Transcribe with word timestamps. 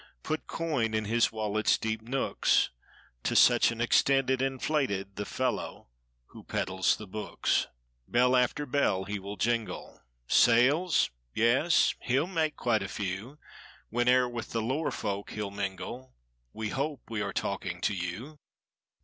Put 0.23 0.47
coin 0.47 0.95
in 0.95 1.05
his 1.05 1.31
wallet's 1.31 1.77
deep 1.77 2.01
nooks. 2.01 2.71
To 3.21 3.35
such 3.35 3.69
an 3.69 3.79
extent 3.79 4.31
it 4.31 4.41
inflated 4.41 5.15
The 5.15 5.25
fellow 5.27 5.89
who 6.29 6.43
peddles 6.43 6.95
the 6.97 7.05
books. 7.05 7.67
137 8.07 8.11
Bell 8.11 8.35
after 8.35 8.65
bell 8.65 9.03
he 9.03 9.19
will 9.19 9.35
jingle, 9.37 10.01
Sales? 10.25 11.11
Yes, 11.35 11.93
he'll 12.01 12.25
make 12.25 12.55
quite 12.55 12.81
a 12.81 12.87
few. 12.87 13.37
Whene'er 13.91 14.27
with 14.27 14.53
the 14.53 14.61
lore 14.63 14.89
folk 14.89 15.29
he'll 15.33 15.51
mingle 15.51 16.15
(We 16.51 16.69
hope 16.69 17.03
we 17.07 17.21
are 17.21 17.31
talking 17.31 17.79
to 17.81 17.93
you). 17.93 18.39